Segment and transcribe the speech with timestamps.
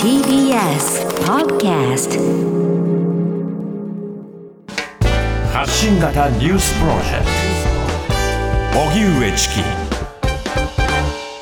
[0.00, 2.20] TBS Podcast
[5.52, 7.24] 発信型ニュースプロジェク
[8.72, 8.78] ト。
[8.78, 9.54] 荻上チキ。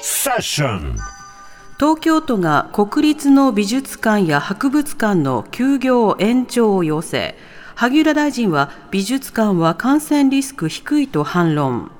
[0.01, 0.97] セッション。
[1.79, 7.35] 東京都が国立の美術館や博物館の休業延長を要請。
[7.75, 11.91] 萩生田大臣は美術館は感染リスク低いと反論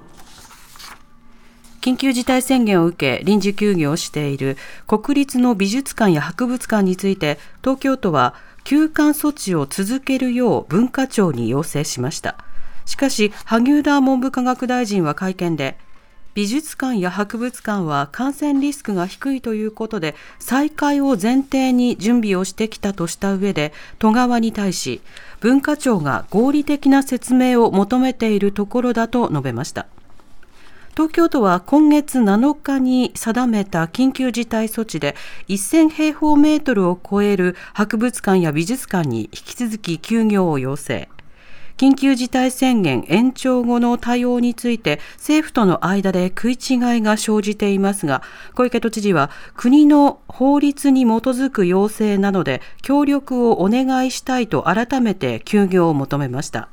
[1.83, 4.57] 緊急事態宣言を受け臨時休業している
[4.87, 12.37] 国立の美術館や博物館について東京都は休館措置を続けるよう文化庁に要請しました。
[12.85, 15.77] しかし萩生田文部科学大臣は会見で
[16.35, 25.01] 美術館や博物館は感染リスクが低いということで再開を前提に準備をしてきたとした上で都側に対し
[25.41, 29.89] 文化庁が合理的な説明を求めているところだと述べました。
[30.95, 35.17] 東京都は今月7日に定めた緊急事態措置で
[35.49, 41.09] 1000平方メートルを超える博物館や美術館に引き続き休業を要請。
[41.79, 48.23] 緊急事態宣言延長後の対応について政府との間で食い違いが生じていますが
[48.55, 56.69] 小池都知事は国の法律に基づく要請なので協力をお願いしたいと改めて休業を求めました。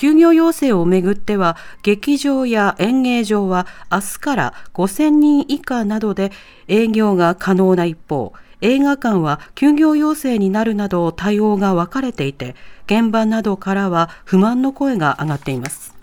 [0.00, 6.32] 休業要請をめぐっては劇場や演芸場は明日から5000人以下などで
[6.68, 12.56] 営業が可能な一方映画館は休業要請になるなど対応が分かれていて
[12.86, 15.94] 現場などからは不満の声が上がっています。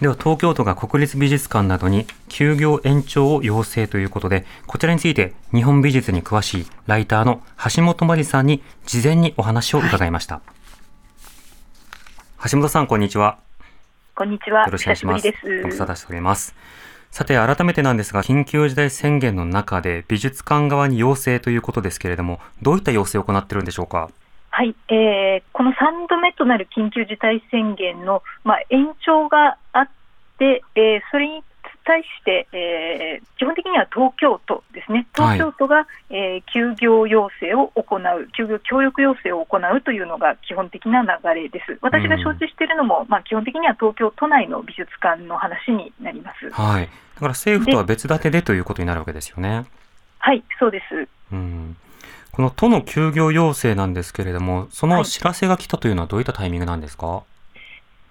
[0.00, 10.57] では東京都が国立美術館などに休業延長を要請ということでこちらについて日本美術に詳しいライターの橋本真理さんに事前にお話を伺いました、はい
[12.50, 13.38] 橋本さん、こんにちは。
[14.14, 14.64] こんにちは。
[14.64, 15.30] よろしくお願いします。
[15.62, 16.54] ご無沙汰しております。
[17.10, 24.08] さて、改めてなんですが、緊急事態宣言の中で美術館側に要請ということですけれども、どういった要請を行っているんでしょうか？
[24.48, 29.88] はい、えー、この3度目となる緊急事態宣言の、まあ、延長があっ
[30.38, 31.44] て、えー、それに
[31.88, 41.78] 対して、えー、基本的には東京都ですね、東京都が、はい、えー、休業要請を行う、休業協力要請を行うというのが基本的な流れです。
[41.80, 46.50] 私が承知しているのも、まあ、基本的には東京都内の美術館の話になります。
[46.50, 49.64] はい、だから政府とは別立てでということになるわけですよね。
[50.18, 51.08] はい、そうです。
[51.32, 51.76] うん
[52.32, 57.24] この都の休業要請なんですけれども、その知らせが来たというのはどういったタイミングなんですか、は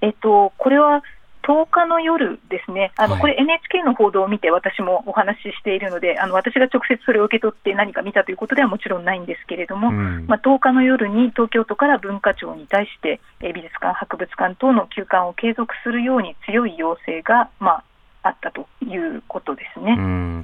[0.01, 1.01] い、えっと、これは
[1.47, 17.84] 10日の夜ですね、あの、はい、これ NHK の報道を見て私もお話ししているので、あの私が直接それを受け取って何か見たということではもちろんないんですけれども、うん、まあ、10日の夜に東京都から文化庁に対して、え美術館、博物館等の休館を継続するように強い要請が、まあ、
[18.24, 19.96] あったということですね。
[19.97, 20.44] うん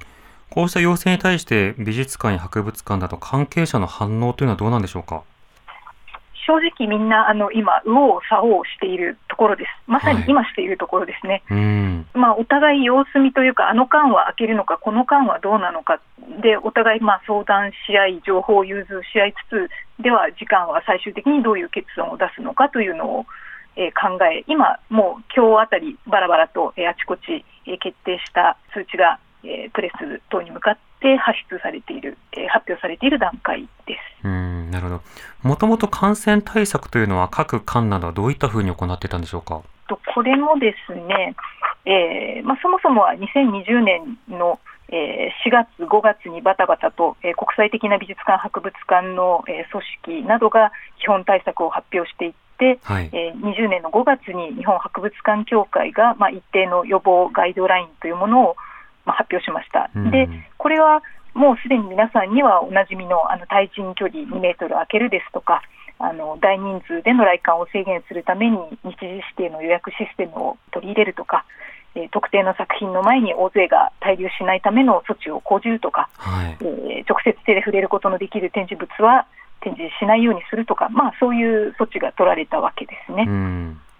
[0.49, 5.23] こうした要請に対して美術館や博物館など関係者の反応というのはどうなんでしょうか？
[6.45, 16.01] 正直みんなあの今、右往左往しているところです、まさに今しているところですね、はい、まあ、お互い様子見というか、あの間は開けるのか、この間はどうなのか、
[16.41, 23.25] でお互いまあ相談し合い、情報を融通し合いつつ、では時間は最終的にどういう結論を出すのかというのを、
[23.75, 34.27] えー、考え、今、もう今日あたり、ばらばらと、えー、あちこち、えー、決定した数値が、えー、プレス等に向かって発出されている、えー、発表されている段階です。
[34.27, 35.01] うんなるほど。
[35.43, 39.61] もともと感染対策というのは各館などはどういったふうに行っていたんでしょうか？
[39.87, 41.35] とこれもですね、
[41.85, 44.59] えーまあ、そもそもは2020年の、
[44.89, 49.83] えー、4月、5月にバタバタと、えー、国際的な美術館、博物館の、えー、組
[50.23, 58.55] 織などが基本対策を発表していって、はい、えー、20年の5月に日本博物館協会が、まあ、一定の予防ガイドラインというものを、
[59.05, 59.89] まあ、発表しました。
[60.11, 60.27] で
[60.57, 61.01] これは
[61.33, 65.63] もうすでに皆さんにはおなじみのあの対人距離2メートル空けるですとか、
[65.99, 71.45] あの大人数での来館を制限するために日時指定の予約システムを取り入れるとか、
[71.95, 79.27] えー、特定の作品の前に大勢が滞留しないための措置を講じるとか、はい、えー、直接手で触れることのできる展示物は
[79.61, 83.25] 展示しないようにするとか、まあ、そういう措置が取られたわけですね。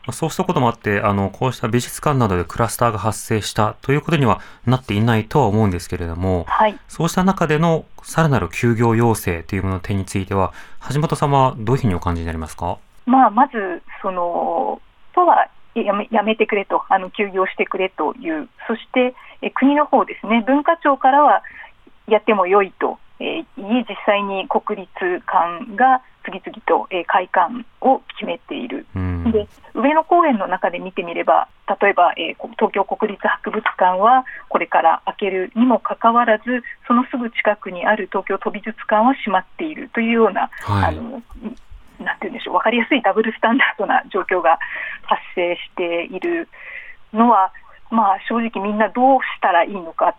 [0.07, 10.51] うんそうしたこともあって、あの、こうした美術館などでクラスターが発生したということにはなっていないとは思うんですけれども、はい、そうした中でのさらなる休業要請というものの点については、
[10.93, 12.79] 橋本さんはどういうふうにお感じになりますか？
[13.05, 14.81] まあ、まず、その、
[15.13, 21.43] 都はやめやめてくれと、あの休業してくれという、そしてえ国の方ですね、文化庁からは
[22.07, 31.47] やっても良いとえー、実際に国立館が次々と、えー、開館を決めている、うん、で上野公園の中で見てみれば
[31.81, 36.43] 例えば、えー、東京国立博物館はこれから開けるにもかかわらず
[36.87, 41.23] そのすぐ近くにある東京都美術館は閉まっているというような、はい、あの
[41.99, 44.59] なんて言うんでしょう分かりやすいダブルスタンダードな状況が
[45.03, 46.49] 発生している
[47.13, 47.53] のは、
[47.89, 50.15] まあ、正直みんなどうしたらいいのか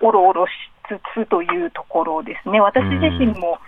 [0.00, 0.50] おろおろし
[0.88, 2.60] つつというところですね。
[2.60, 3.58] 私自身も、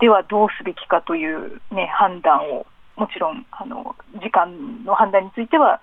[0.00, 2.66] ではどうすべきかという、ね、判断を
[2.96, 5.80] もちろんあの時間の判断については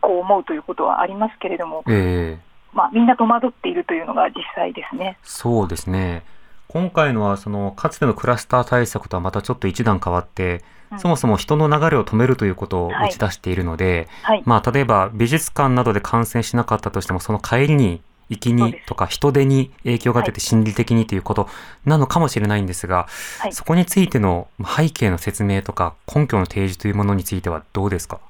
[0.00, 5.18] こう思うということはありますけれども、えー、まあ、みんな戸惑っているというのが実際ですね。
[5.22, 6.22] そうですね。
[6.68, 10.62] 今回のはそのかつてのクラスター対策とはまたちょっと一段変わって、
[10.92, 14.36] うん、そもそも人の流れを止めるということを打ち出しているので、はい。
[14.36, 18.00] はい、まあ、例えば美術館などで感染しなかったとしてもその帰りに
[18.30, 21.48] 行きにとか人手に影響が出て心理的にということ
[21.84, 23.06] なのかもしれないんですが、
[23.40, 28.20] はい、そこについての背景の説明とか根拠の提示というものについてはどうですか？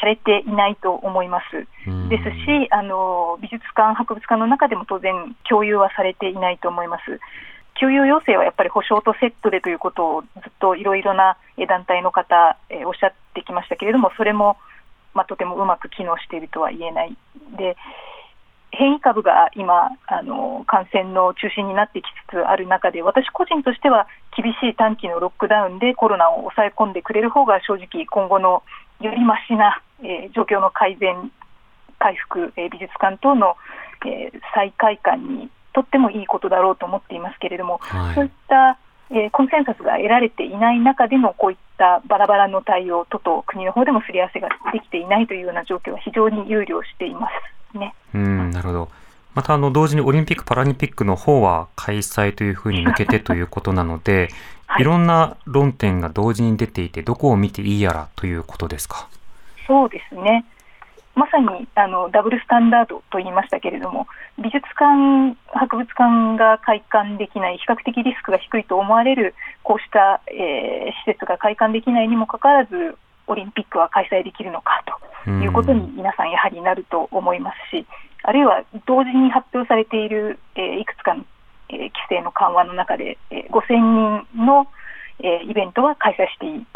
[0.00, 1.66] されていないと思います。
[2.08, 7.20] ですしあの、美術館、博物館の中でも当然共有はされていないと思います。
[7.78, 11.36] 給与要請はやっぱり保証とセットでということをずっといろいろな
[11.68, 14.56] 団体の方、えー、おっしゃってきましたけれども、それも、
[15.14, 17.16] まあ、とてもうまく機能しているとは言えない。
[17.58, 17.76] で
[18.78, 24.06] 変異株が今あの、感染の中心になってきつつある中で、私個人としては
[24.36, 28.62] 厳しい短期のロックダウンでコロナを抑え込んでくれる方が正直、今後の
[29.00, 31.32] よりましな、えー、状況の改善、
[31.98, 33.56] 回復、えー、美術館等の、
[34.04, 38.78] えー、再開館にとってもいいことだろうと思っていますけれども、はい、そういった、
[39.10, 47.55] えー、コンセンサスが得られていない中でのこういったバラバラの対応、都と国の方でもすり合わせができていないというような状況は非常に憂慮しています。
[47.74, 47.94] ね。
[48.14, 48.88] うんなるほど
[49.34, 54.30] またあの同時にオリンピック・パラリンピックの方は開催というふうに向けてということなので、
[54.66, 59.08] はい、いろんな論点が同時に出ていて、どこを見ていいやらということですか？
[59.66, 60.46] そうですね。
[61.14, 64.06] まさにあのダブルスタンダードと言いましたけれども、
[64.38, 74.82] 美術館、博物館が開館できない、比較的リスクが低いと思われるこうした、えー、施設が開館できないにもかかわらず、オリンピックは開催できるのか
[75.24, 77.86] ということに皆さんやはりなると思いますし、
[78.22, 81.24] あるいは同時に発表されている、えー、いくつかの、
[81.68, 84.66] えー、規制の緩和の中で、えー、5000人の、
[85.20, 86.66] えー、イベントは開催していい。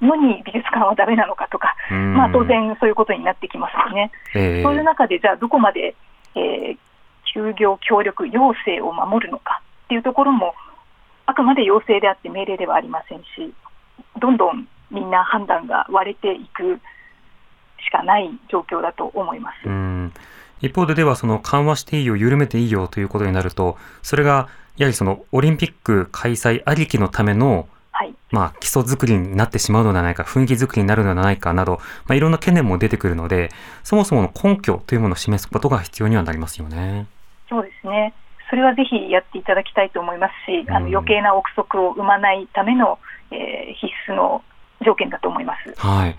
[0.00, 4.10] のに美術館はだめなのかとか、まあ、当然そういうことになってきますよね。
[4.34, 5.94] えー、そういう中でじゃあどこまで、
[6.34, 6.78] えー、
[7.32, 10.54] 休業協力要請を守るのかっていうところも
[11.26, 13.52] あくまで要請であって命令ではありませんし
[14.20, 16.80] どんどんみんな判断が割れていく
[17.84, 20.12] しかない状況だと思います。
[20.60, 33.50] 一方でではその緩和していいよ、緩めていいよということになると、それがやはりそのオリンピック開催ありきのための、はい、まあ基礎作りになってしまうのではないか、雰囲気作りになるのではないかなど、まあ、いろんな懸念も出てくるので、
[33.84, 37.06] そもそもの根拠というものを示すことが必要にはなりますよね。
[37.48, 38.14] そうですね。
[38.48, 42.98] それはぜひやっていただきたいと思いますし、あの余計な憶測を生まないための、
[43.30, 44.42] えー、必須の
[44.86, 45.74] 条件だと思います。
[45.76, 46.16] はい。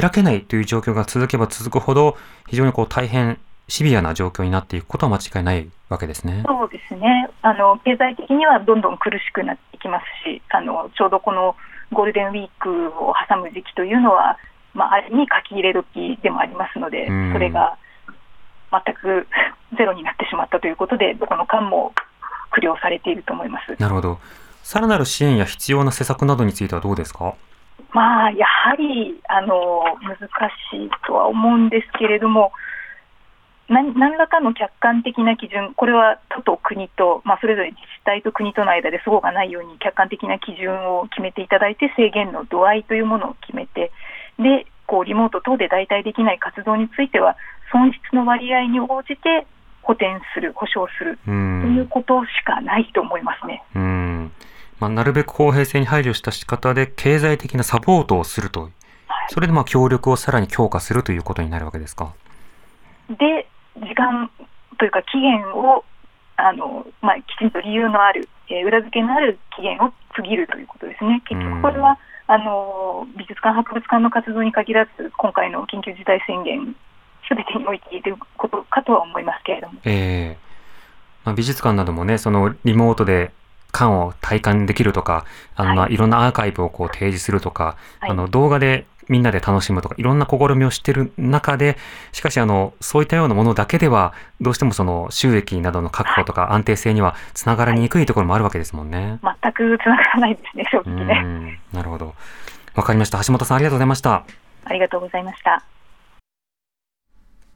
[0.00, 2.16] 開けないという状況が続けば続くほど、
[2.48, 3.38] 非常にこう大変
[3.68, 6.42] シビアな状況になっていくことは間違いないわけですね。
[6.46, 7.28] そうですね。
[7.42, 11.54] あの経済的にはどんどん苦しくなっていきますし、あのちょうどこの
[11.92, 14.38] ゴールデンウィークを挟む時期というのは、
[14.74, 17.76] まあ、あれに書き入れ時でもありますので、それが
[18.72, 19.28] 全く
[19.78, 21.92] ゼロになってしまったということで、どこの間も
[22.50, 23.76] 苦慮されていると思います。
[23.78, 24.18] なるほど。
[24.62, 27.34] さらなる支援や必要な施策などについてはどうですか？
[27.94, 32.52] まあ、やはりあの難しいとは思うんですけれども、
[33.68, 43.92] 何何らかの客観的な基準、これは都と国と、まあ、それぞれ自治体と国との間で齟齬がないように客観的な基準を決めていただいて、制限の度合いというものを決めて、
[44.40, 47.36] でこうリモート等で代替できない活動については、
[47.70, 49.46] 損失の割合に応じて
[49.82, 53.62] 補填する、保証するということしかないと思いますね。
[53.76, 54.32] うん
[54.84, 58.72] まあ、なるべく公平性に配慮した仕方で経済的なサポートをすると、はい、
[59.30, 62.12] それでまあ協力をさらに強化するということになるわけですか。
[63.08, 63.48] で、
[63.78, 64.30] 時間
[64.78, 65.84] というか期限を
[66.36, 71.22] あの、まあ、きちんと理由のある、えー、裏付けのある期限を過ぎるということですね。
[71.26, 76.76] 結局これは、あの美術館、博物館の活動に限らず、今回の緊急事態宣言、
[77.26, 79.80] すべてにおいていることかとは思いますけれども。
[79.84, 80.44] えー
[81.24, 83.32] まあ、美術館などもね、そのリモートで
[83.74, 85.26] 館を体感できるとか、
[85.56, 91.76] あの、まあ、いろんなアーカイブをこう提示するとか、はい、あの動画でみんなで楽しむとか、いろんな試みをしている中で、
[92.12, 99.18] しかし、あの、そういったようなものだけでは、どうしてもその収益などの確保とか安定性にはつながりにくいところもあるわけですもんね。
[99.22, 101.60] 全くつながらないですね、正直ね。
[101.72, 102.14] なるほど。
[102.74, 103.22] わかりました。
[103.24, 104.24] 橋本さん、ありがとうございました。
[104.64, 105.73] ありがとうございました。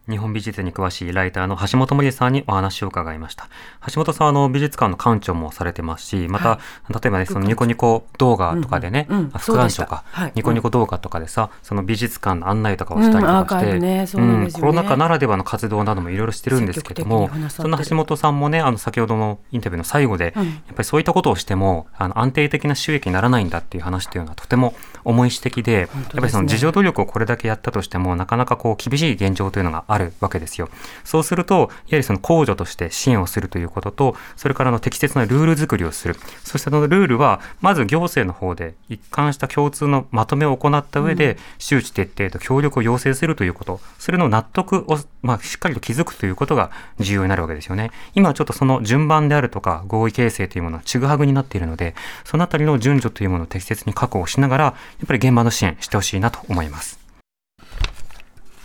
[0.09, 3.49] 日本美術に詳しいライターの橋本森さんにお話を伺いました。
[3.93, 6.61] 橋本さん、あの、美術館の館長もされてますし、また、は
[6.91, 14.07] い、例えばね、そのニコニコ動画とかでね、うんうん、副館長か、はい、ニコニコ動画とかでさ、その美術館の案内とかをしたりとかして、うんねね。
[14.15, 24.75] うん、コロナ禍ならではの活動などもいろいろしてるんですけども、その橋本さんもね、あの、先ほどのインタビューの最後で、やっぱりそういったことをしても、あの、安定的な収益にならないんだっていう話っていうのはとても
[25.05, 30.69] 重い指摘で、やっぱりその自助努力をこれだけやったとしても、なかなかこう、厳しい現状というのがあるわけですよ。
[31.05, 36.17] そうすると、やはりその控除として支援をするということと、それからの適切なルール作りをする。
[36.45, 47.90] そしてそのルールは、まず行政の方で一貫した共通のまとめを行った上で、周知徹底と協力を要請するということ、それの納得を、まあ、しっかりと築くということが重要になるわけですよね。
[48.14, 54.73] 今ちょっとその順番であるとか、合意形成というものはちぐはぐになっているので、そのあたりの順序というものを適切に確保しながら、や
[55.05, 57.08] っぱり現場の支援してほしいなと思います。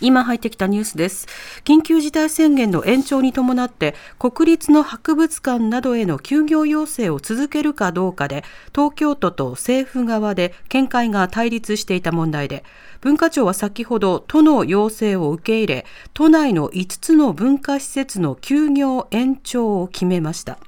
[0.03, 1.27] 今入ってきたニュースです。
[1.63, 8.43] 緊急事態宣言の延長に伴って国立の博物館などへの休業要請を続けるかどうかで
[8.75, 12.63] 東京都と政府側で見解が対立していた問題で
[13.01, 20.59] 文化庁は先ほど都の要請を受け入れ都内の5つの文化施設の休業延長を決めました。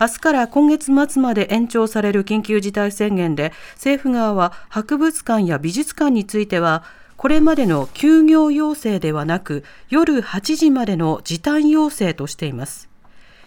[0.00, 6.82] 明日から今月末まで延長される緊急事態宣言で政府側は博物館や美術館については
[7.22, 12.88] これまでの休業要請ではなく夜8時までの時短要請としています。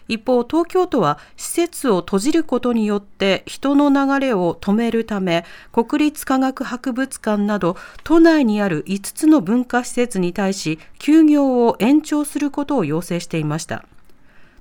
[0.07, 13.83] 一方東京都は施設を閉じることによって人の流れを止めるため国立科学博物館など都内にある5つの文化施設に対し休業を延長することを要請していました。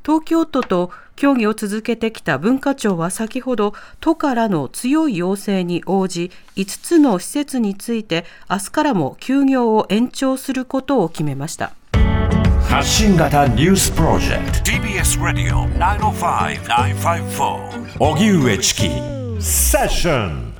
[0.04, 11.72] 東京都と協議を続けてきた文化庁は先ほど都からの強い要請に応じ5つの施設について明日からも休業を延長することを決めました。
[12.68, 18.88] 発信型ニュースプロジェクト TBS ラディオ905-954おぎゅうえちき
[19.40, 20.54] セッション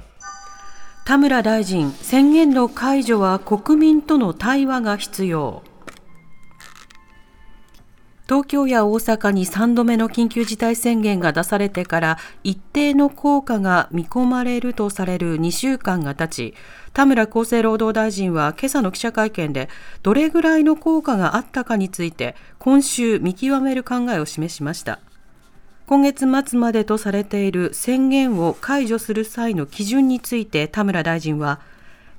[1.04, 5.64] 田村大臣宣言の解除は国民との対話が必要
[8.26, 16.54] 東京や大阪に3度目の緊急事態宣言が出されてから一定の効果が見込まれるとされる2週間が経ち
[16.94, 19.68] 田村厚生労働大臣は今朝の記者会見で
[20.02, 25.00] どれぐらいの効果があったかについて今週見極める考えを示しました。
[25.86, 31.60] 今月末までとされている宣言を解除する際の基準について田村大臣は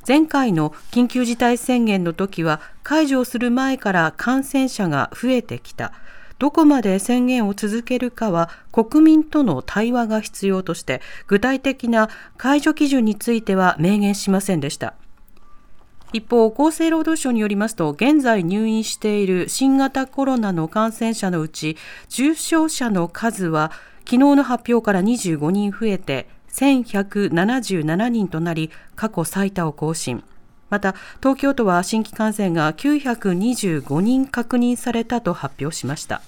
[0.07, 5.93] 前回の緊急事態宣言の時は解除する前から感染者が増えてきた。
[6.37, 14.93] どこまで宣言を続けるかは国民との対話が必要として具体的な解除基準については明言しませんでした。
[16.13, 21.75] 一方、厚生労働省によりますと、現在入院している新型コロナの感染者のうち、
[22.07, 23.71] 重症者の数は、
[24.05, 30.23] 昨日の発表から25人増えて、1177人となり過去最多を更新。
[30.69, 36.21] また東京都は新規感染が925人確認されたと発表しました。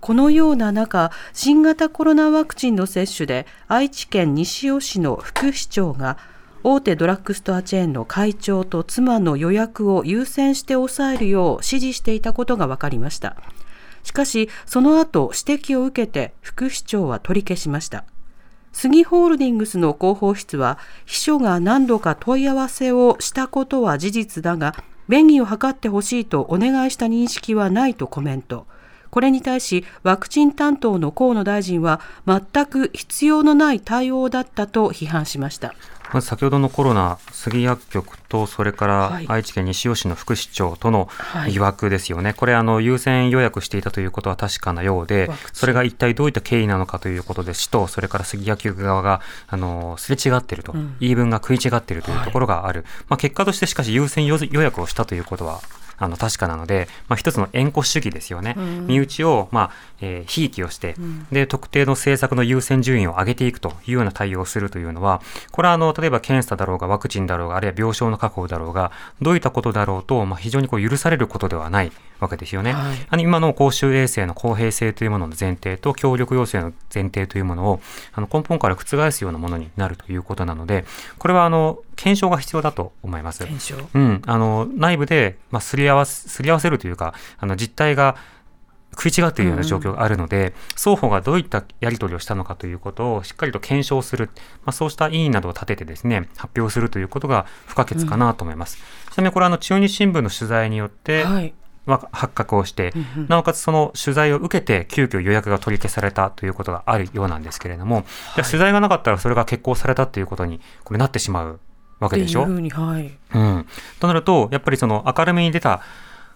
[0.00, 6.16] このような中新型コロナワクチンの接種で愛知県西尾市の副市長が
[6.62, 13.36] 大手ドラッグストアチェーンの会長と妻の予約を優先して抑えるよう指示していたことが分かりました。
[14.02, 18.04] しかしその後指摘を受けて副市長は取り消しました。
[18.72, 24.74] 杉ホールディングスの広報室は秘書が何度か問い合わせをしたことは事実だが
[25.08, 28.66] 便宜を図ってほしいとお願いした認識はないとコメント。
[29.10, 35.74] これに対しワクチン担当の河野大臣は全く必要のない対応だったと批判しました。
[36.12, 41.08] まず先ほどのコロナ、杉薬局と、それから愛知県西尾市の副市長との
[41.48, 55.60] 疑惑ですよね、はい、これあの、優先予約していたということは確かなようで、それが一体どういった経緯なのかということで、市と、それから杉薬局側があのすれ違っていると、うん、言い分が食い違っているというところがある、はい、まあ、結果としてしかし優先予約をしたということは
[56.00, 65.20] あの確かなので、まあ、一つの縁故主義ですよね、うん、身内を、まあえー、ひいきをして、うん、で特定の政策の優先順位を上げていくというような対応をするというのは、
[65.52, 68.90] これはあの例えば検査だろうが、ワクチンだろうが、あるいは病床の確保だろうが、
[69.20, 72.72] どういったことだろうと、まあ、非常にこう許されることではないわけですよね。
[72.72, 77.80] はい、あの今の公衆衛生の公平性というものの前提と協力要請の前提というものを
[78.12, 80.84] あの根本から覆すようなものになるということなので、
[81.18, 83.40] これはあの検証が必要だと思います。
[83.40, 83.76] 検証。
[83.92, 88.16] うん、あの内部で、まあ、すり合わせすり合わせるというかあの実態が
[88.92, 94.30] 食い違っているような状況があるので、うん、双方がどういったやり取りをしたのかということをしっかりと検証する、
[94.64, 98.78] まあ、そうした委員などを立ててですね発表するということが不可欠かなと思います。
[99.08, 101.52] うん、ちなみにこれはあの中日新聞の取材によって、はい。
[102.12, 108.04] 発覚をして、うんうん、なおかつその取材を受けて急遽予約が取り消されたということがあるようなんですけれども、
[108.34, 111.60] はい、取材がなかったらそれが決行されたということにこれなってしまう
[112.00, 112.42] わけでしょ？
[112.42, 113.66] はい、うん、
[114.00, 115.82] となるとやっぱりその明るみに出た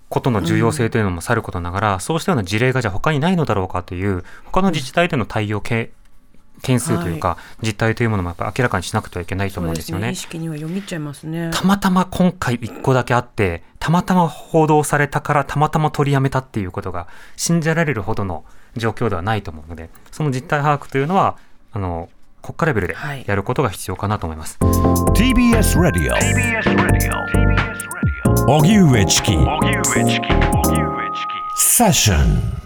[0.09, 5.91] ことの重要性というのもさることながら、うん、そうしたような事例がじゃあ他にないのだろうかという他の自治体での対応け
[6.63, 10.07] 件数というか、実態というものもやっぱ明らかにしなくてはいけないと思うんですよね。
[10.07, 11.51] ね意識には読みちゃいますね。
[11.53, 18.45] たまたま今回一個だけあって、たまたま報道されたからたまたま取りやめたっていうことが信じられるほどの
[18.77, 21.37] 状況ではないと思うので、その実態把握というのは、
[21.73, 22.09] あの、
[22.45, 24.59] 国家レベルでやることが必要かなと思います。
[24.61, 24.73] はい、
[25.19, 27.25] TBS Radio TBS Radio
[28.47, 30.45] 荻上チキ荻上チキ荻
[30.83, 31.23] 上チ
[31.57, 32.64] キセッション